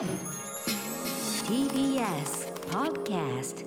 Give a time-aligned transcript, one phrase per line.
[0.00, 0.08] TBS
[2.70, 3.66] Podcast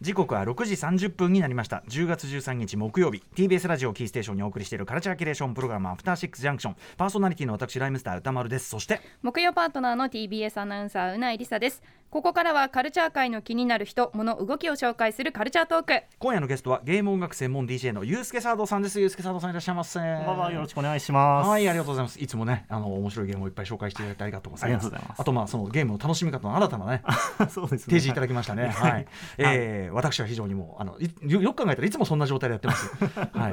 [0.00, 1.82] 時刻は6時30分になりました。
[1.88, 3.24] 10月13日木曜日。
[3.34, 6.76] TBS ラジオキーステーションにお送りしているカルチャーキュレーションプログラムアフターシックスジャンクション。
[6.96, 8.68] パーソナリティの私ライムスター歌丸です。
[8.68, 11.82] そして木曜パートナーの TBS アナウンサーうないりさです
[12.14, 21.48] ここからはカルチャー界の気になる人物動きを紹介するカルチャートーク今夜のゲストはゲーム音楽専門 DJ のユースケサードさんですユースケサードさんいらっしゃいませこんばんはよろしくお願いします。
[21.48, 27.02] はいありがとうございますいつもねあの面白いゲームをいっぱい紹介していただいてありがとうございますありがとうございますあとまあそのゲームの楽しみ方の新たなね
[27.50, 27.78] そうですね。
[27.78, 28.68] 提示いただきましたね。
[28.68, 29.06] はい。
[29.38, 32.90] えー私は非常にもうあのいよよく考えたらいつもそんな状態でやってます。
[33.34, 33.52] はい。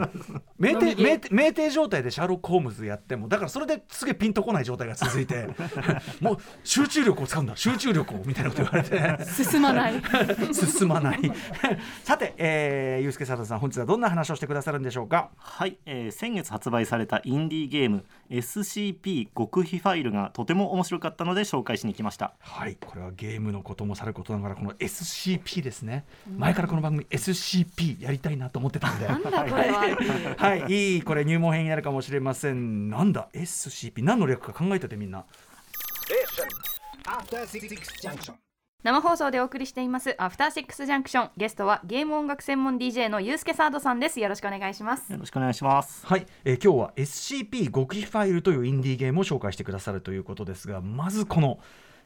[0.59, 5.47] 酩酊酩酊酩酊状態でシャーロックホームズやってもだからそれですげえピンとこない状態が続いて、
[6.21, 9.25] もう集中力を使うんだ集中力をみたいなこと言われて。
[9.25, 9.93] 進まない
[10.53, 11.19] 進まない
[12.03, 15.29] さて、えー、ゆうすけさださん本日はどんな話をしてくださるんでしょうか？
[15.37, 22.33] はい、えー先月発売されたインディーゲーム SCP 極秘ファイルがとても面白かったので紹介しに来ました。
[22.39, 26.05] はいこれはゲームのこともさることながらこの SCP ですね
[26.37, 32.89] 前からこの番組 SCP やりたいなと思ってたんでなんだこれははい、いいこれ入門編になるかもしれません。
[32.89, 35.25] なんだ SCP 何の略か考えててみんな。
[36.11, 36.70] Junction.
[38.83, 44.19] 生放送でお送りしていますアフターシックスジャンクションゲストはゲーム音楽専門 DJ のゆうすけサードさんです。
[44.19, 45.11] よろしくお願いします。
[45.11, 46.05] よろしくお願いします。
[46.05, 51.59] はい、えー今日は SCP 極秘ファイルというインディーゲームを紹介してくださるということですが、まずこの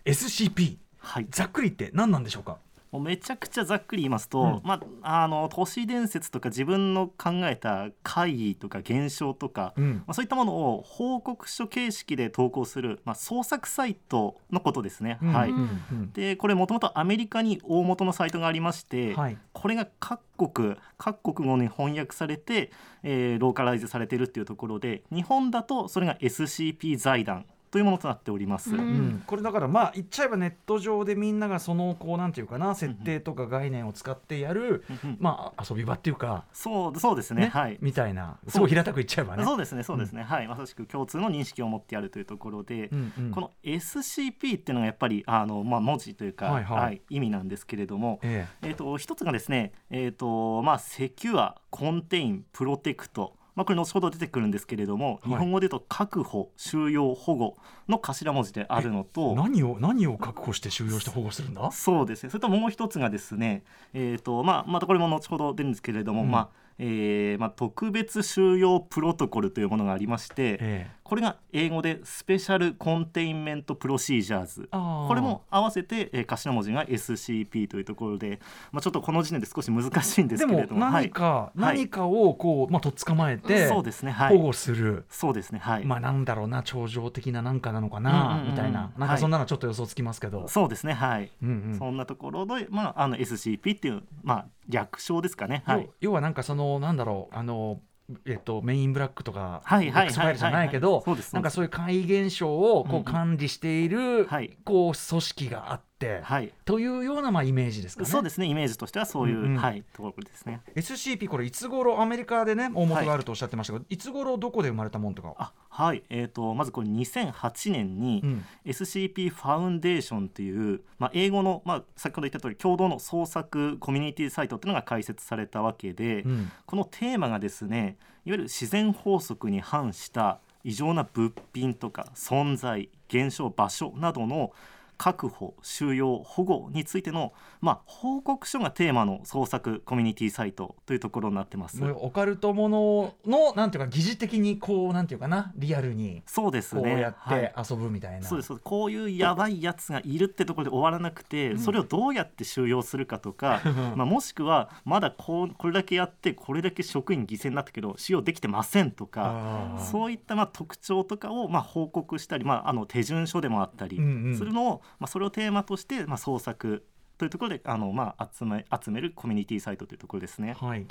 [0.05, 2.57] SCP はい、ざっくり言って何なんでしょうか？
[2.91, 4.61] もうめちゃくちゃざっくり言いますと、うん。
[4.63, 9.93] まああの都市伝説とか自分の考えた怪異とか現象とか、うん。
[9.97, 15.17] まあ、そういったものを報告書形式で投稿する、まあ、創作サイトのことですね。
[15.21, 15.57] はい、うん。
[15.91, 16.11] うん。
[16.13, 19.37] でこれもともとアメリカに大元のサイトがありまして、はい。
[19.53, 22.71] これが各国各国語に翻訳されて、
[23.03, 28.73] えーローカライズされているっていうところで日本だとそれが SCP 財団というものとなっております。
[28.73, 28.79] うん。
[28.79, 29.23] うん。
[29.27, 37.47] これだからまあ言っちゃえばネット上でみんながそのこうなんていうかな設定とか概念を使ってやる、うんまあ遊び場っていうか、そうそうですね。
[37.47, 37.77] はい。
[37.81, 38.37] みたいな。
[38.47, 39.43] すごい平たく言っちゃえばね。
[39.43, 40.47] そうですねそうですね、はい。
[40.47, 43.31] まさしく共通の認識を持ってやるというところで、うんうん。
[43.31, 47.01] この SCP っていうのがやっぱりあの、まあ、文字というか、はいはい。
[47.09, 48.69] 意味なんですけれども、ええ。
[48.69, 55.29] ー、と一つがですね、えーとまあ、 secure contain protect、まあ、これ後ほど出てくるんですけれども、はい。
[55.29, 57.57] 日本語で言うと確保収容保護
[57.87, 61.71] の頭文字であるのえと何を何を確保して収容して保護するんだ？
[61.71, 62.29] そうですね。
[62.29, 63.63] それともう一つがですね、
[63.93, 66.31] えーとまあ、またこれも後ほど出るんですけれども、うん。
[66.31, 74.67] まあえーまあ、特別収容プロトコルというものがありまして、えこれが英語でスペシャルコンテインメントプロシージャーズ。
[74.71, 78.39] これも合わせて、えー頭文字が SCP というところで、
[78.71, 80.79] まあ、ちょっとこの時点で少し難しいんでですもけれども。
[80.79, 81.59] 何か、はい。
[81.59, 84.37] 何かをこう、まあ、とっ捕まえてそうですねはい。
[84.37, 88.91] 保護する、そうですねはい、まあなんだろうな超常的ななんかなのかな、みたいな。
[88.97, 91.77] なんかそんなのちょっと予想つきますけど、そうですねはい、うんうん。
[91.77, 95.63] そんなところで、まあ、あの SCP っていう、まあ、略称ですかね。
[95.65, 95.89] はい。
[96.01, 97.81] 要要はなんかそのなんだろうあの
[98.27, 101.03] えっと、メインブラックとか、はいはい X ファイルじゃないけど
[101.33, 104.57] なんかそういう怪異現象をこう管理している、はい。
[104.63, 106.51] こう組織があって、はい。
[106.65, 108.09] というようなまあイメージですかね。
[108.09, 109.57] そうですねイメージとしてはそういう、うんうん。
[109.57, 110.61] はい、ところですね。
[110.75, 115.33] SCP これいつ頃アメリカでね大元があるとおっしゃってましたけど、い、つ頃どこで生まれたもんとか？
[115.37, 116.03] あはい。
[116.09, 118.45] えー、とまずこれ2008年に、うん。
[118.65, 126.51] SCP ファウンデーションという、まあ、英語の、まあ、先ほど言った通り共同の創作コミュニティサイトっていうのが開設されたわけで、うん。
[126.65, 134.51] このテーマがですねいわゆる自然法則に反した異常な物品とか存在現象場所などの
[134.97, 141.83] 確保収容保護についての、まあ、報告書がテーマの創作コミュニティサイトというところになってます。
[141.83, 146.81] オカルトもののなんていうか疑似的にこうなんていうかなリアルにそうですね。
[146.81, 147.41] こうやっはい。
[147.41, 148.47] て遊ぶみたいな、そうです。
[148.47, 153.61] そうですこういうやばいやつがいるってところで終わらなくて、それをどうやって収容するかとか、
[153.95, 164.37] まあ、もしくはまだこうこれだけやってこれだけ職員犠牲になったけど使用できてませんとかそういったまあ特徴とかをまあ報告したり、まあ、あの手順書でもあったりうんうん。
[164.37, 166.85] するのを、まあ、それをテーマとしてまあ創作
[167.17, 170.55] というところであの、まあ、集め集めるコミュニティサイトというところですね。
[170.59, 170.85] はい。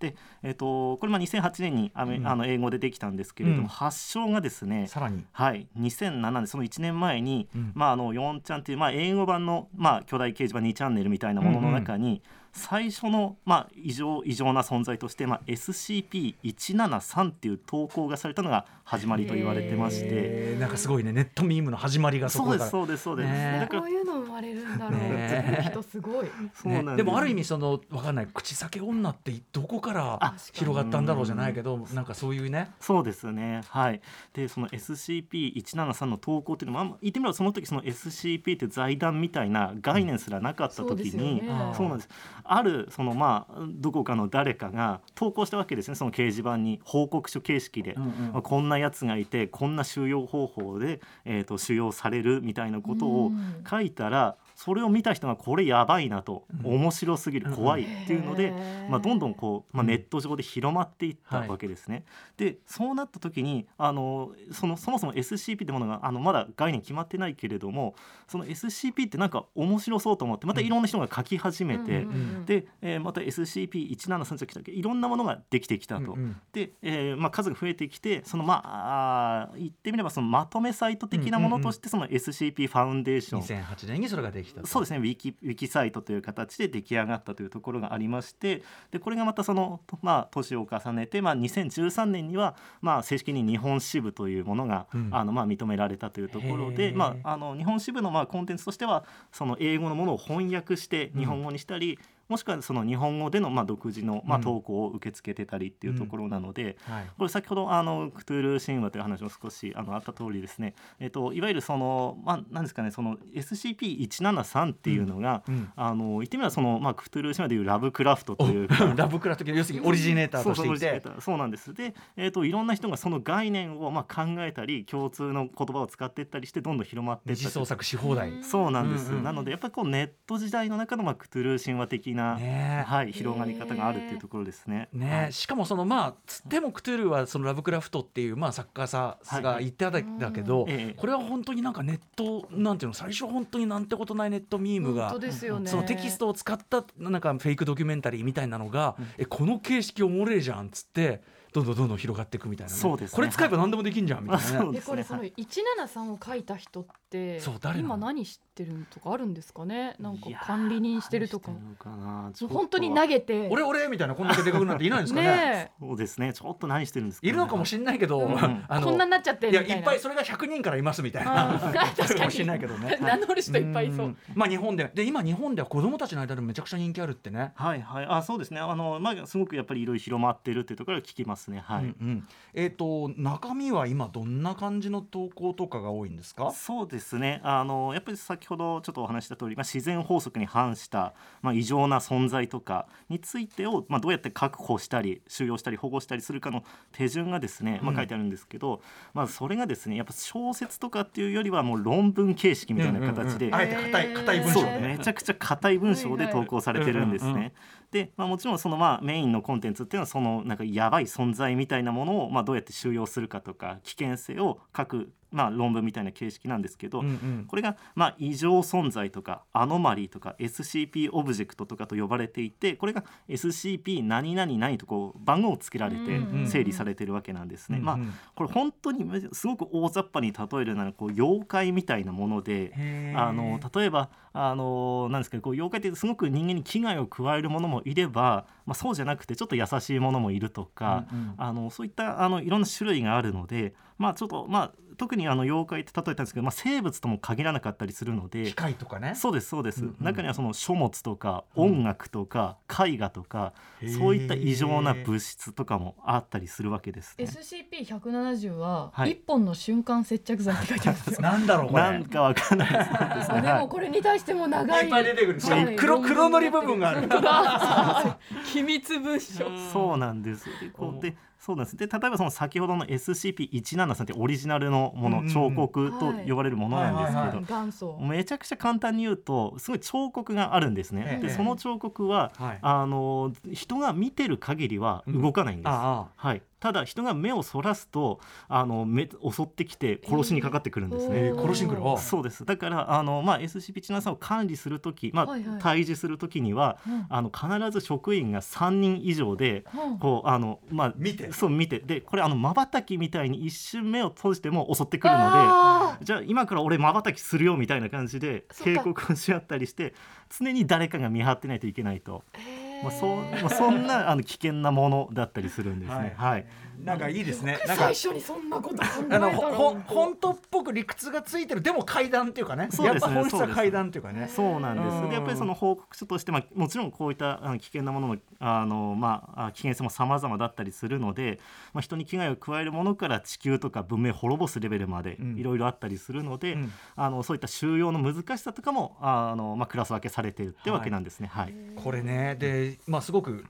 [0.00, 2.26] で、えっとこれまあ2008年にアメ、うん。
[2.26, 3.68] あの英語でできたんですけれども、うん。
[3.68, 5.24] 発祥がですねさらに。
[5.32, 7.72] はい、2007年その1年前に、うん。
[7.74, 12.22] まあ、あの4ちゃんっていう、まあ、英語版の、まあ、巨大掲示板2チャンネルみたいなものの中に、
[12.56, 20.06] 最初の、まあ、異常異常な存在として、まあ、SCP-173 っていう投稿がされたのが始まりと言われてまして。
[20.10, 21.12] えーなんかすごいね。
[21.12, 22.66] ネットミームの始まりがそこから。
[22.66, 23.68] そうですそうですそうです、ね。
[23.70, 25.68] こういうの生まれるんだろうね。
[25.70, 26.26] 人すごい。
[26.54, 28.28] そうなんね、でもある意味そのわかんない。
[28.32, 32.70] 口裂け女ってどこからあ広がったんだろうじゃないけどなんかそういうね。
[32.80, 33.60] そうですね。
[33.68, 34.00] はい。
[34.32, 42.08] で、その SCP-173 の投稿っていうのも、あんま言ってみればその時その SCP って財団みたいな概念すらなかったそうですよ時に、ねそうなんです。
[42.48, 45.94] あるそのまあどこかの誰かが投稿したわけですね。
[45.94, 54.36] その掲示板に報告書形式で、うんうんまあ、こんなやつがいて、こんな収容方法でえっ、と収容されるみたいなことをうん書いたら。
[54.66, 56.74] それを見た人がこれやばいなと、うん。
[56.74, 58.52] 面白すぎる怖いっていうので、
[58.90, 59.86] まあ、どんどんこう、まあ、うん。
[59.86, 62.04] ネット上で広まっていったはいわけですね。
[62.36, 67.94] でそうなった時にあのそのそもそも SCP ってものがあのまだ概念決まってないけれども
[68.26, 76.14] その SCP ってなんか面白そうと思ってまたいろんな人が書き始めて、うんで、えーまた SCP-173 じゃきたいろんなものができてきたと。
[76.14, 76.36] うんうん。
[76.52, 84.66] で、えーまあ、数が増えてきてそのまあ言ってみればそのまとめサイト的なものとしてその SCP ファウンデーション、2008年にそれができたと。
[84.66, 84.98] そうですね。
[84.98, 95.08] ウィキウィキサイトという形で出来上がったというところがありましてでこれがまたその、とまあ、年を重ねて、まあ、2013年には、まあ、正式に日本支部というものが、うん。
[95.12, 96.96] あのまあ、認められたというところへで、ー。
[96.96, 104.42] まあ、あの日本支部のまあコンテンツとしてはその英語のものを翻訳して日本語にしたり、もしくはその日本語でのまあ独自のまうん。
[104.42, 107.06] あ投稿を受け付けてたりっていうところなので、はい。
[107.16, 115.70] これ先ほどあのクトゥール神話という話も少しあのあった通りですね、えっといわゆるそのまあなんですかねその SCP-173 っていうのが、うん。
[115.76, 118.94] あの言ってみればそのまあクトゥール神話でいうラブクラフトというか。
[118.96, 120.62] ラブクラフト的な要するにオリジネーターとして。
[120.62, 121.72] いそうそうてそうなんです。
[121.74, 128.30] で、えー、といろんな人がその概念をまあ考えたり共通の言葉を使っていったりしてどんどん広まっていった二次創作し放題。
[128.30, 128.44] うん。
[128.44, 132.84] そうなんです、うんうんなのでやっぱりこうネット時代の中のまあクトゥルー神話的な、ね。
[132.86, 134.88] はい、広がり方があるっていうところですね。
[134.92, 135.10] ね。
[135.10, 135.32] はい。
[135.32, 140.18] しかもそのまあつってもクトゥルーはそのラブクラフトっていうまあ作家さが言ってたん。
[140.18, 140.66] だけど、
[140.96, 145.70] これは本当になんかネットなんていうの最初本当になんてことないネットミームが本当ですよね。
[145.70, 151.22] そのテキストを使ったなんかフェイクドキュメンタリーみたいなのが、えこの形式おもれえじゃんっつって
[151.56, 153.16] どんどんどんどん広がっていくみたいなね、そうですね。
[153.16, 154.58] これ使えば何でもできんじゃんみたいなね。
[154.58, 154.80] あそうですね。
[154.80, 155.32] でこれそのはい。
[155.36, 157.94] 173を書いた人ってそう誰なの？
[157.94, 159.94] 今何してるとかあるんですかね？
[159.98, 161.52] なんか管理人してるとか。
[161.52, 162.30] 何してるのかな？
[162.34, 162.54] ちょっと。
[162.54, 163.48] 本当に投げて。
[163.50, 165.26] 俺俺みたいなこんだけでかくなっていないんですかね。
[165.26, 166.32] ねそうですね。
[166.32, 168.38] ちょっと何してるんですか、いるのかもしれないけど、うん。
[168.38, 169.80] あのえこんなになっちゃっていやみたいな。
[169.80, 172.20] いっぱいそれが100人からいますみたいあなー確かに。
[172.20, 172.98] かもしれないけどね。
[173.00, 174.06] 名乗る人いっぱいいそう。
[174.08, 174.16] ん。
[174.34, 177.52] まあ日本でで今日本では子供たちの間でもめちゃくちゃ人気あるってね。
[177.54, 178.06] はいはい。
[178.08, 178.60] あそうですね。
[178.60, 181.62] あのまあすごくやっぱりいろいろ広まってるっていうところは聞きますね。
[181.64, 182.28] はい、うんうん。
[182.54, 186.50] えっ、と中身は今どんな感じの投稿とかが多いんですか？
[186.52, 187.40] そうですね。
[187.44, 197.96] あのやっぱり先ほどちょっとお話しした通り、まあ、自然法則に反した、まあ、異常な存在とかについてを、まあ、どうやって確保したり収容したり保護したりするかの手順がですね、まあ、うん。
[197.96, 198.82] 書いてあるんですけど、
[199.14, 203.62] まあ、それがですねやっぱ小説とかっていうよりはもう論文形式みたいな形で、うんうんうん。
[203.62, 204.80] あえて硬い硬い文章で。
[204.80, 207.32] めちゃくちゃ硬い文章で投稿されてるんですね。
[207.32, 207.52] はいはい
[207.92, 217.44] で、まあ、もちろんそのまあメインのコンテンツっていうのはそのなんかやばい存罪みたいなものをまあどうやって収容するかとか危険性を各まあ論文みたいな形式なんですけど、うんうん。
[217.46, 227.78] これがまあ異常存在とかアノマリーとか SCP オブジェクトとかと呼ばれていてこれが SCP 何々何とこう番号をつけられて整理されてるわけなんですね。
[227.78, 228.00] まあうん。
[228.02, 232.72] うんこれ本当にすごく大雑把に例えるならこう妖怪みたいなもので
[233.16, 241.34] あの例えばあのなんですかこう妖怪ってすごく人間に危害を加えるものもいれば、まあ、そうじゃなくてちょっと優しいものもいるとか、うんうん。
[241.38, 248.54] あのそういったあのいろんな種類があるので、まあ、ちょっとまあ特にあの妖怪って例えたんですけど、まあ、生物とも限らなかったりするので機。
[248.54, 249.14] 械とかね。
[249.14, 250.04] そうですそうです、うんうん。
[250.04, 257.24] 中にはその書物とかうん音楽とか絵画とか、へーそういった異常な物質とかもあったりするわけですね。
[257.24, 259.12] SCP-170 ははい。
[259.12, 261.14] 一本の瞬間接着剤って書いてあるんです。
[261.14, 261.82] よなんだろうこれ。
[261.82, 262.90] なんかわかんないです。
[263.32, 263.38] ね。
[263.38, 264.84] あでもこれに対しても長い。
[264.84, 265.40] いっぱい出てくる。
[265.40, 267.00] し黒黒塗り部分がある。
[267.00, 268.18] 本当だ。
[268.52, 269.46] 機密文書。
[269.72, 270.46] そうなんです。
[270.60, 271.76] でこうでそうなんです。
[271.76, 281.04] で例えばその先ほどの SCP-173 ってオリジナルのもの、彫刻と呼ばれるものなんですけど、めちゃくちゃ簡単に言うとすごい彫刻があるんですね。
[281.06, 281.26] ええ。
[281.26, 282.58] でその彫刻は、はい。
[282.62, 285.68] あの人が見てる限りは動かないんです。
[285.68, 286.06] あ。
[286.14, 288.18] はい、ただ人が目をそらすと
[288.48, 291.26] あの目襲ってきて殺しにかかってくるんですね。
[291.26, 291.40] えー。
[291.40, 291.88] 殺しに来る。
[291.88, 292.44] あそうです。
[292.44, 295.44] だからあの、まあ、SCP-17 を管理する時、まあはい。
[295.44, 297.06] はい対峙する時には、うん。
[297.08, 299.98] あの必ず職員が3人以上でうん。
[300.00, 301.30] こうあの、まあ、見て。
[301.30, 301.78] そう見て。
[301.78, 309.94] でこれあの瞬きみたいに一瞬目を閉じても襲ってくるのあでじゃあ今から俺瞬きするよみたいな感じで警告をし合ったりして
[310.36, 316.14] 常に誰かが見張ってないといけないと、ーへーまあ、そうまあそんなあの危険なものだったりするんですね。
[316.16, 316.46] はい。
[316.84, 317.58] なんかいいですね。
[317.66, 321.62] なんか最初にそんなこと考えたあのらほ本当っぽく理屈がついてる。
[321.62, 322.68] でも階段っていうかね。
[322.70, 324.30] そうですねやっぱ本質は階段っていうかね。
[324.34, 325.08] そうなんです、うん。
[325.08, 331.40] でやっぱりその報告書として、まあ、もちろんこういったあの危険なもののあの、まあ、あ危険性も様々だったりするので、
[331.72, 335.36] まあ、人に危害を加えるものから地球とか文明を滅ぼすレベルまでうん。
[335.38, 336.72] いろいろあったりするので、うん。
[336.94, 341.28] あのそういった収容の難しさとかもあの、まあ、クラス分けされてるってわけなんですね。
[341.28, 341.54] はい。
[341.76, 343.44] これねでまあすごく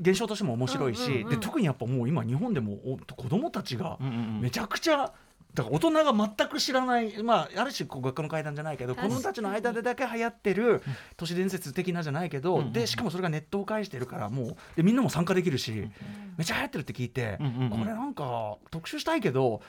[0.00, 1.30] 現象としても面白いし、うんうんうん。
[1.30, 4.40] で特にやっぱもう今日本でもお子供たちがうんうんうん。
[4.40, 5.12] めちゃくちゃ
[5.54, 10.82] だから大人が全く知らない、まあ、ある種こう学校の階段じゃないけど子供たちの間でだけ流行ってる
[11.18, 15.90] 都市伝説的なじゃないけど、うんうんでしかもそれがネットを介してるからもうでみんなも参加できるし、
[16.38, 17.70] めちゃ流行ってるって聞いて、うんうんうん。
[17.70, 19.60] これなんか特集したいけど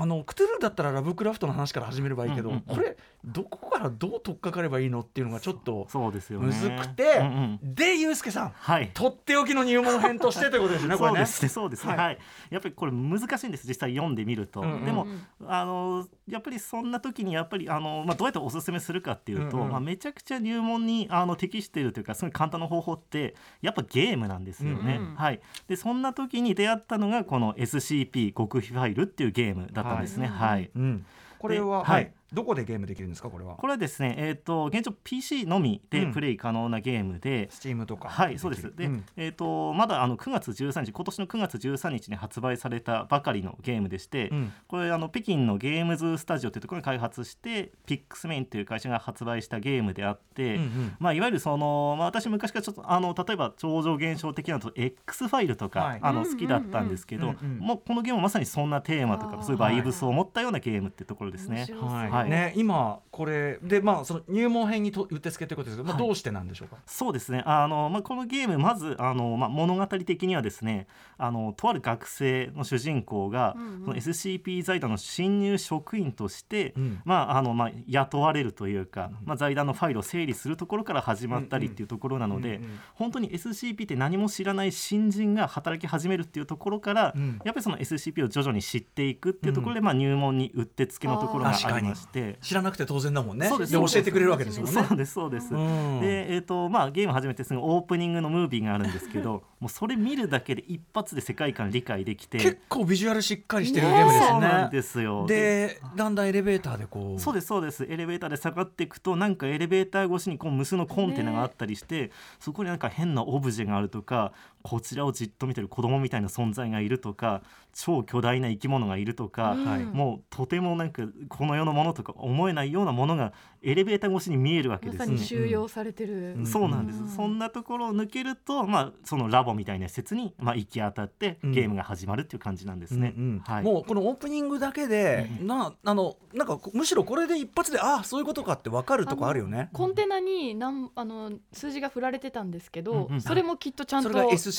[0.00, 6.46] あのクトゥルーだったらラブクラフトの話から始めればいいけど、うんうんうんこれどこからどう取っかかればいいのっていうのがちょっとそうですよね。
[6.46, 7.74] むずくて、うんうん。
[7.74, 8.90] でユうスケさんはい。
[8.94, 11.26] とっておきの入門編としてということですねこれね。
[11.26, 12.14] そうですねははい。
[12.14, 12.18] い。
[12.54, 15.06] やっぱりこれ難しいんです実際読んでみると、うんうんでも
[15.46, 24.96] あのやっぱりそんな時にやっぱりあの、まあ、どうやっておすすめするかっていうと、うんうんまあ、めちゃくちゃ入門にあの適しているというかすごい簡単な方法ってやっぱゲームなんですよね。
[24.96, 30.26] うんうんはい、でそんな時に出会ったのがこの SCP 極秘ファイルっていうゲームだったんですね。
[30.26, 30.50] はい。
[30.50, 30.70] はい。
[30.74, 31.06] うん、
[31.38, 33.56] これは、ではいどこでゲームできるんですかこれは？
[33.56, 38.74] これはですね、えー、と現状 PC のみでプレイ可能なゲームで、スチームとかはい、そうです。
[38.76, 39.04] で、うん。
[39.16, 44.52] えっ、とまだあの9月13日、今年の9月13日に発売されたばかりのゲームでして、うん。
[44.68, 50.96] これあの北京のゲームズスタジオというところが開発して、ピックスメインという会社が発売したゲームであって、うんうん。
[50.98, 55.98] まあいわゆるそのまあ私昔からちょっとあの例えば超常現象的なのと X ファイルとか、はい。
[56.02, 61.66] あの好きだったんですけど、うんうんうんもうこのゲームはまさにそんなテーマとかそういうバイブスを持ったようなゲームっていうところですね。
[61.80, 66.06] はいね、今これでまあその入門編にとうってつけということですけど、まあ、はい。
[66.06, 67.42] どうしてなんでしょうか、そうですね。
[67.44, 70.86] あの、まあ、このゲームまずあの、まあ、物語的にはですね
[71.18, 73.84] あのとある学生の主人公が、うんうん。
[73.84, 77.00] その SCP 財団の新入職員として、うん。
[77.04, 92.09] まああのまあ、雇われるというか、まあ、財団のファイルを整理するところから始まったりっていうところなので、うんうん本当に SCP って何も知らない新人が働き始めるっていうところから、うんやっぱりその SCP を徐々に知っていくっていうところで、まあ、入門にうってつけのところがありまして。
[92.40, 93.48] 知らなくて当然だもんね。
[93.48, 94.82] で教えてくれるわけですもんね。
[94.86, 95.12] そうです。
[95.12, 96.00] そうです、うん。
[96.00, 102.38] で、えーとまあ、ゲーム始めてすぐオープニングのムービーがあるんですけど もうそれ見るだけで一発で世界観理解できて。
[102.38, 105.26] 結構ビジュアルしっかりしてるゲームですよそうなんねですよ。
[105.26, 107.20] でだんだんエレベーターでこう。
[107.20, 107.84] そうですそうです。
[107.84, 119.64] エレベーターで下がっていくとなんかエレベーター越しにこう無数のコンテナがあったりして、そこになんか変なオブジェがあるとかこちらをじっと見てる子供みたいな存在がいるとか超巨大な生き物がいるとか、うん。
[119.64, 125.14] はいもうとてもなんかこの世のものとか思えないようなものがエレベーター越しに見えるわけですね。
[125.14, 126.46] に収容されてる、うん。
[126.46, 127.08] そうなんです、うん。
[127.08, 131.52] そんなところを抜けると、まあ、そのラボみたいな施設に、まあ、行き当たってうん。
[131.52, 133.14] ゲームが始まるっていう感じなんですね。
[133.16, 139.70] うんうんはい、もうこのオープニングだけで、なあのなんかこむしろこれで一発でああそういうことかって分かるとこあるよね。
[139.72, 143.20] コンテナになんあの数字が振られてたんですけど、うんうん。
[143.20, 144.12] それもきっとちゃんとつ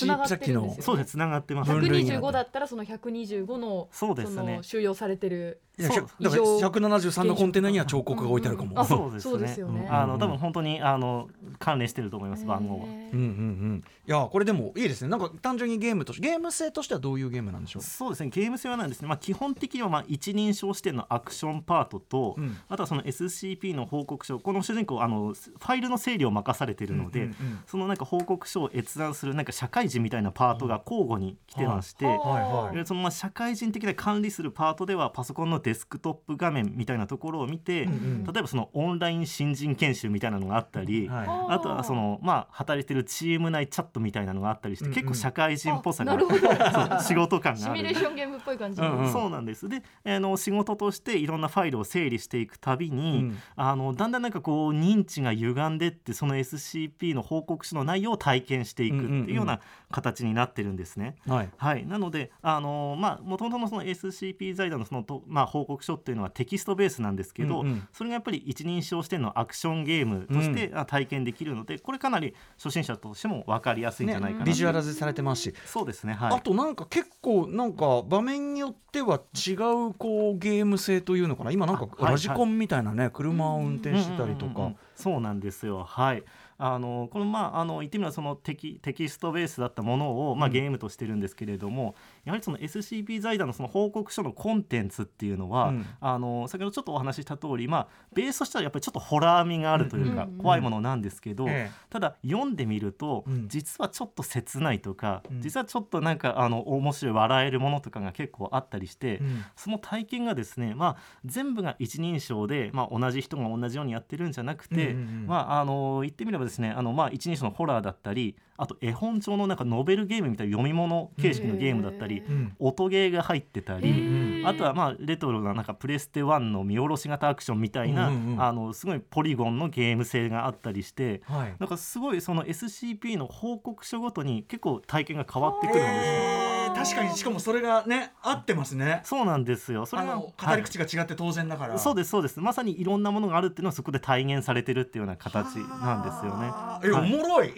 [0.06, 0.77] ながってるんですよ、ね。
[0.82, 1.72] そうですつながってます。
[1.72, 4.58] 分類になって125だったらその125のそうですね。
[4.58, 8.79] の収容されてるいやそうだから異常173のコンテナには彫刻が置いてあるかも。
[8.79, 9.57] あそうですね。
[9.57, 9.85] よね。
[9.88, 9.93] うん。
[9.93, 12.85] あの多分本当にあの関連してると思います番号は。
[12.85, 15.09] うんうんうん、いやこれでもいいですね。
[15.09, 17.83] なんか単純にゲームとしてゲーム性としてはどういうゲームなんでしょう？
[17.83, 18.29] そうですね。
[18.29, 22.57] ゲーム性はなんですね、まあ、基本的にはまあ一人称視点のアクションパートと、うん。
[22.69, 24.39] あとはその SCP の報告書。
[24.39, 27.59] この主人公あのファイルの整理を任されているので、うんうんうん。
[27.65, 32.75] そのなんか報告書を閲覧するなんか社会人みたいなパートが交互に来てまして、はいはい。
[32.75, 38.23] でそのまあ社会人的な管理するパートではパソコンのデスクトップ画面みたいなところを見て、うんうん。
[38.23, 41.27] 例えばそのオンライン新人研修みたいなのがあったり、はい。
[41.27, 44.95] ああとはそのまあ働いてるチーム内チャットみたいなのがあったりして、うんうん。
[44.95, 47.83] 結構社会人っぽさがそう仕事感シがある。
[47.83, 48.81] ミュレーションゲームっぽい感じ。
[48.81, 49.11] うんうん。
[49.11, 49.67] そうなんです。
[49.69, 53.37] であの仕事としていろんなファイルを整理していくたびに、うん。
[53.55, 59.59] あのだんだんなんかこう認知が歪んでってその SCP の報告書の内容を体験していくっていうような
[59.91, 61.15] 形になってるんですね。
[61.27, 61.49] はい。
[61.57, 67.88] はい、なのであのまあもともとのその SCP 財団のそのと、まあ、報告書っていうのはテキストベースなんですけど、うんうん。
[67.91, 74.46] それがやっぱり一人称視点のアクションゲームとしてあ体験できるので、これかなり初心者としても分かりやすいんじゃないかな。
[74.46, 76.38] と、ビジュアライズされてますし、そうですねはい。
[76.38, 81.51] あとなんか結構なんか場面によっては違うこうゲーム性というのかな。
[81.51, 84.77] 今なんかラジコンみたいなね、車を運転してたりとか、うんうんうん。
[84.96, 86.24] そうなんですよはい。
[86.63, 90.53] あのこのまああの言ってみればそのテキテキストベースだったものを、まあ、うん。
[90.53, 95.85] ゲームとしてるんですけれども、やはりその SCP 財団のその報告書のコンテンツっていうのは、うん。
[95.99, 103.47] あの先ほどちょっとお話しした通りまあベースとしてはやっぱりちょっとホラー味があるというか、怖いものなんですけど、えただ読んでみると、うん。
[103.47, 105.41] 実はちょっと切ないとか、うん。
[105.41, 109.21] 実はちょっとなんかあの面白い笑えるものとかが結構あったりして、
[109.55, 124.22] その体験がですね、まあ、全部が一人称で、まあ、同じ人が同じようにやってるんじゃなくて、まあ、あの言ってみればですねあの、まあ、一人称のホラーだったりあと絵本調のなんかノベルゲームみたいな読み物形式のゲームだったり、へうん音ゲーが入ってたり。
[124.46, 136.50] あとはまあレトロななんかプレステ1の見下ろし型アクションみたいな、あのすごいポリゴンのゲーム性があったりしてはいなんかすごいその SCP の報告書ごとに結構体験が変わってくるんですよ。
[136.75, 136.83] えー。
[136.83, 139.01] 確かにしかもそれがね合ってますね。
[139.03, 139.85] そうなんですよ。
[139.85, 142.39] それがあの語り口が違って当然だから、そうですそうです。
[142.39, 146.49] まさにいろんなものがあるっていうのはそこで体現されてるっていうような形なんですよね。
[146.51, 147.53] あーえおもろい、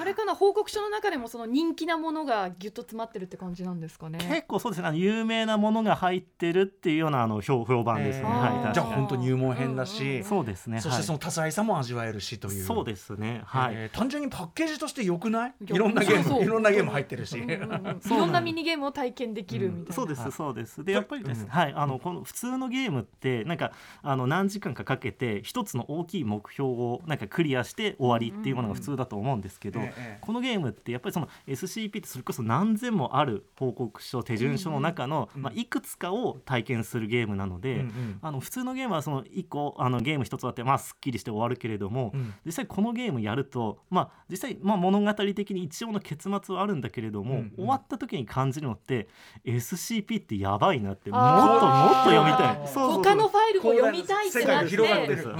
[0.00, 4.18] あれかな報告書の中でもその人気なものがギュッと詰まってるって感じなんですかね。
[4.28, 4.88] 結構そうですね。
[4.88, 8.24] あの有名なものが入ってるっていうようなあの評評判ですね。
[8.26, 8.64] えー。
[8.64, 10.80] はい、じゃあ本当入門編だし、うんそうですね。
[10.80, 12.64] そしてそのは多彩さも味わえるしといいう。
[12.64, 13.42] そうですね。
[13.46, 13.74] はい。
[13.74, 15.54] えー単純にパッケージとして良くない？
[15.60, 15.66] い。
[15.78, 18.26] ろんなゲームいろんなゲーム入ってるし、うんうんうん いそうなんです。
[18.26, 19.94] ろんなミニゲームを体験できるみたいな。
[19.94, 20.84] そうですそうです。
[20.84, 35.42] でやっぱりですはいあのこの普通のゲームってなんかあの何時間かかけて一つの大きい目標をなんかクリアして終わりっていうものが普通だと思うんですけど、ええこのゲームってやっぱりその SCP ってそれこそ何千もある報告書手順書の中の、うん。
[35.42, 37.84] まあ、いくつかを体験するゲームなので、
[38.22, 42.34] あの普通のゲームはその1個あのゲーム1つあってまあすっきりして終わるけれども、うん。
[42.44, 49.08] 実際このゲームやると、まあ、実際、まあ、物語的に一応の結末はあるんだけれども、終わった時に感じるのって
[49.44, 51.20] SCP ってやばいなってもっ
[51.60, 52.56] ともっと読みたい。
[52.56, 53.04] そうそうそう。
[53.04, 54.74] 他のファイルも読みたいってなって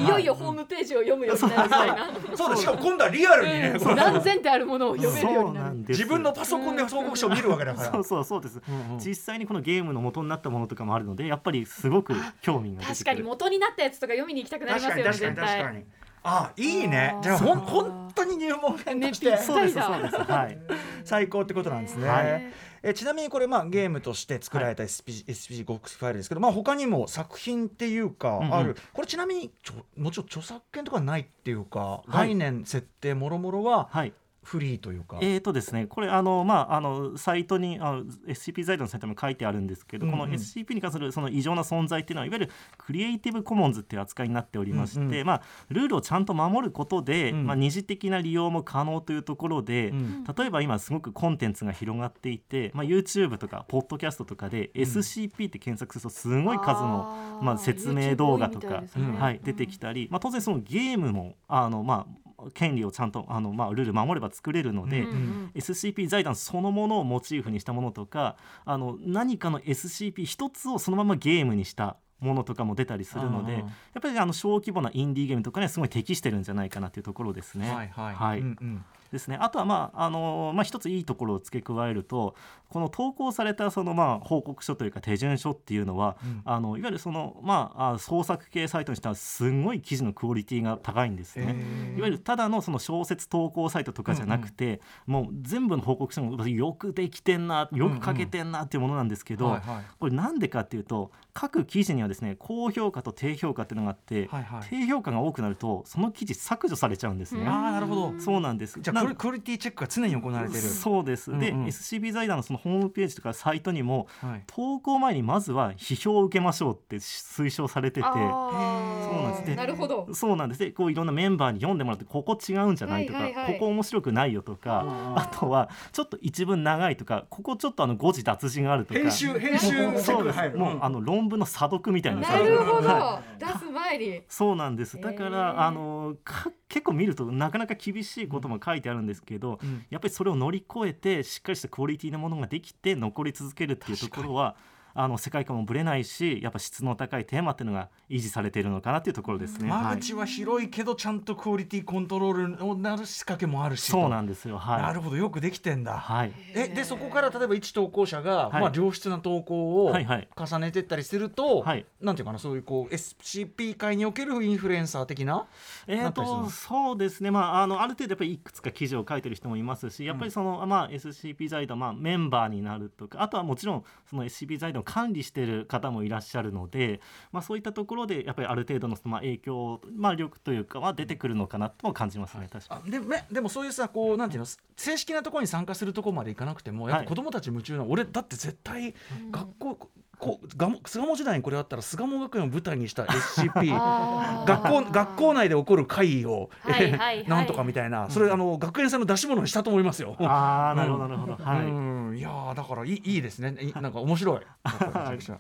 [0.03, 1.63] いよいよホームページを読むようになる。
[1.65, 2.09] みたいな。
[2.35, 3.97] そうだしかも今度はリアルにね、うん。
[3.97, 5.67] 何千ってあるものを読めるようになる。
[5.67, 5.99] なんです。
[5.99, 7.93] 自分のパソコンで報告書を見るわけだから。
[7.93, 8.41] そうそうそう。
[8.41, 8.99] です、うんうん。
[8.99, 12.95] 実際にこのゲームの元になったものとかもあるのでやっぱりすごく興味が出てくる。
[12.97, 15.75] 確かに元になったやつとか読みに行きたくなりますよね絶対。
[15.75, 15.85] に。
[16.29, 17.17] あいいね。
[17.23, 20.59] じゃあほんそう本当に入門編として、ねそうですそうですはい
[21.07, 22.53] 最高ってことなんですね、はい。
[22.83, 28.55] えちなみにこれまあゲームとして作られた SP、SPG ゴックスファイルですけど、まあ、他にも作品っていうかうんうん。
[28.55, 32.29] ある、これちなみにちょもちろん著作権とかないっていうか、はい。
[32.29, 34.13] 概念設定もろもろははい
[34.47, 40.19] フリーというか、えーとですね、これあの、まあ、あのサイトにあの SCP 財団のサイトにも書いてあるんですけど、うんうん。
[40.21, 47.47] この SCP に関するその異常な存在っていうのはいわゆるクリエイティブコモンズっていう扱いになっておりまして、うんうんまあ、ルールをちゃんと守ることで、うん。
[47.47, 58.89] まあ、二次的な利用も可能というところで、うん例えば今すごくコンテンツが広がっていて、まあ、YouTube とかポッドキャストとかで SCP って検索するとすごい数の、まあ、説明動画とかね。
[59.19, 73.65] はい、出てきたり、まあ、当然そのゲームもあの、まあ、権利をちゃんとあの、まあ、ルール守れば作れるので、うんうん SCP 財団そのものをモチーフにしたものとかあの何かの SCP 一つをそのままゲームにしたものとかも出たりするのでやっ
[74.03, 77.73] ぱりあの小規模なインディーゲームとかにはすごい適してるんじゃないかなというところですね。
[77.73, 78.41] はいはい、はい。
[78.41, 82.35] うんうんですね、あとは、まああのまあ、一ついいところを付け加えると
[82.69, 86.43] この投稿されたその、まあ、報告書というか手順書っていうのは、うん。
[86.45, 91.57] あのいわゆるその、まあ、あ創作系サイトにしてはすごい記事のクオリティが高いんですね。
[91.97, 99.85] いわゆるただのその小説投稿サイトとかじゃなくて、もう全部の報告書もよくできてんなよく書けてんなっていうものなんですけど、はいはい。
[99.99, 104.67] これなんでかっていうと各記事にはですね高評価と低評価っていうのがあって、はいはい。
[104.69, 107.45] 低評価が多くなるとその記事削除されちゃうんですね。
[107.47, 108.21] あーなるほど。
[108.21, 108.81] そうなんです。
[108.81, 110.61] じゃあクオリクオリティチェックが常に行われてる。
[110.61, 111.67] そうです、でうんうん。
[111.67, 114.45] SCB 財団のそのホームページとかサイトにもはい。
[114.47, 118.07] 投稿前にまずは批評を受けましょうって推奨されてて。
[118.07, 119.49] そうなんです。
[119.49, 120.09] ねなるほど。
[120.13, 120.59] そうなんです。
[120.59, 123.53] でこういろんなメンバーに読んでもらってここ違うんじゃないとか、はいはいはい。
[123.55, 124.85] ここ面白くないよとか
[125.17, 129.01] あとはちょっと一文長いとかここちょっとあの誤字脱字があるとか。
[129.01, 129.99] 編集編集。
[130.01, 130.27] そうです。
[130.27, 132.23] ックが入るもうあの論文の査読みたいな。
[132.23, 133.47] なるほはど。
[133.47, 134.23] 出す前に。
[134.29, 135.01] そうなんです。
[135.01, 135.61] だから、へー。
[135.61, 139.85] あのか結構見るとなかなか厳しいことも書いてあるんですけど、うん。
[139.91, 144.57] やっぱりそれを乗り越えてしっかりしたクオリティのものができて残り続けるっていうところは
[144.97, 149.71] あの世界観もぶれないしやっぱ質の高いテーマっていうのが維持されているのかなっていうところですね。
[149.71, 149.85] はい。
[149.85, 153.93] 間口は広いけどちゃんとクオリティコントロールをなる仕掛けもあるしと。
[153.93, 154.59] そうなんですよ。
[154.59, 154.83] はい。
[154.83, 155.17] なるほど。
[155.17, 156.33] よくできてんだ、はい。
[156.55, 158.61] えでそこから例えば一投稿者が、はい。
[158.63, 161.87] まあ、良質な投稿を重ねてったりすると、はい。
[162.01, 165.47] なんていうかなそういうこう SCP 界におけるインフルエンサー的な？
[165.87, 177.01] えー、とそうですね、まあ、あのある程度やっぱりいくつか記事を書いてる人もいますしやっぱりその、まあ、SCP 財団、まあ、メンバーになるとかあとはもちろんその SCP 財団を管理してる方もいらっしゃるので、
[177.33, 182.97] まあ、そういったところでやっぱりある程度のその、まあ、影響、まあ、力というかは出てくるのかなとも感じますね、確かに。
[182.97, 184.47] あでめでもそういうさこうなんていうの
[184.77, 188.95] 正式なところに参加するところまでいかなくてもやっぱ子供たち夢中な、俺だって絶対
[189.31, 190.41] 学校、こうがも
[190.87, 193.05] 巣鴨時代にこれあったら巣鴨学園を舞台にした
[193.37, 197.25] SCP 学校学校内で起こる会議を、はいはいはい。
[197.29, 200.17] なんとかみたいなそれ、あの学園祭の出し物にしたと思いますよ。
[200.19, 201.67] あーなるほどなるほど、はい。
[201.67, 202.19] うん。
[202.19, 203.57] いやーだからいいいいですね。
[203.61, 204.41] いなんか面白い。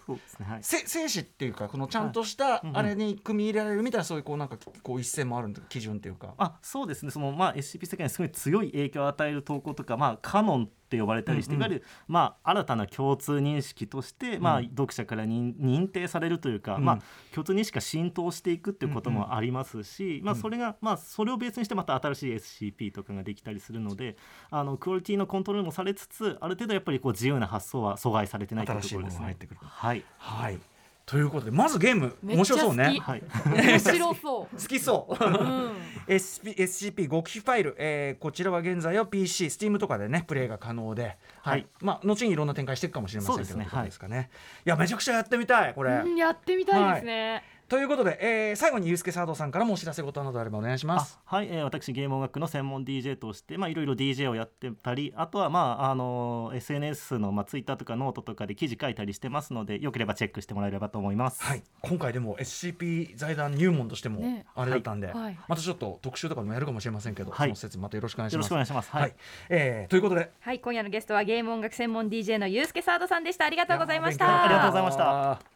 [0.06, 0.46] そうですね。
[0.48, 0.58] はい。
[0.62, 6.34] せ精子っていうかこのちゃんとしたあれに組み入れられるみたいなそういうこうなんかこう一線もあるんだ基準っていうか。
[6.38, 7.10] あそうですね。
[7.10, 11.66] その、まあ、SCP 世界にすごい強い影響を与える投稿とか、まあ、カノンって呼ばれたりして、うんうん。
[11.66, 16.85] いわゆる、まあ、新たな共通認識として、まあ、うん読者から認認定されるというか、うん。
[16.85, 16.98] まあ、
[17.33, 24.16] 共通認識が浸透していくっていうこともありますし、まあ、それが、まあ、それをベースにしてまた新しい SCP とかができたりするので
[24.50, 29.18] あのクオリティのコントロールもされつつある程度やっぱりこう自由な発想は阻害されてないというところですね。
[29.18, 29.61] 新しいものが入ってくる。
[29.62, 30.05] はい。
[30.18, 30.75] はい
[31.07, 32.99] ということでまずゲーム面白そうね。
[33.01, 35.25] はい面白そ 好きそう。
[35.25, 35.29] う。
[35.29, 35.73] うん。
[36.09, 44.31] SCP, 極秘ファイル、えーこちらは現在は PC、Steam とかでねプレイが可能で、はいはいまあ後にいろんな展開していくかもしれませんけどそうですねですかね。
[44.64, 45.92] い、やめちゃくちゃやってみたいこれ。
[45.92, 47.45] うんやってみたいですね。
[47.68, 51.18] ということで、えー最後にゆうすけサードさんからもお知らせ事などあればお願いします。
[51.26, 61.42] あはい、えー私ゲーム音楽の専門 DJ としてまあいろいろ DJ をやってたりあとはまああの SNS のまあ Twitter とかノートとかで記事書いたりしてますのでよければチェックしてもらえればと思います。
[61.42, 64.46] はい、今回でも SCP 財団入門としてもね。
[64.55, 65.16] あれだったんで、はい。
[65.16, 65.38] はい。
[65.48, 67.48] またちょっと特集とかでもやるかもしれませんけど、はい。
[67.48, 68.46] その説またよろしくお願いしよろます。
[68.46, 68.90] しくお願いします。
[68.92, 69.11] ははい。
[69.11, 69.12] い、
[69.48, 70.31] えーということで。
[70.38, 70.61] はい。
[70.61, 73.44] 今夜のゲストはゲーム音楽専門 DJ のゆうすけサードさんでした。
[73.44, 74.44] ありがとうございました。
[74.44, 75.56] ありがとうございました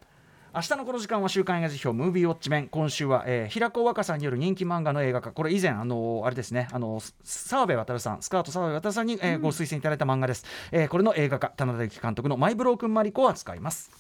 [0.53, 2.69] 明日のこの時間は週刊映画辞表ムービーウォッチメン。
[2.69, 5.31] 今週は、えー、平子若さんによる人気漫画の映画化。
[5.31, 13.93] これ以前あのーあれですねあのー澤部渉さんスカート澤部渉さんに、えーご推薦いただいた漫画です、えーこれの映画化棚田幸監督のマイブロークンマリコを扱います.